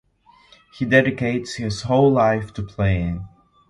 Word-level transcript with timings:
He 0.75 0.83
dedicates 0.85 1.53
his 1.53 1.83
whole 1.83 2.11
life 2.11 2.51
to 2.53 2.63
playing. 2.63 3.27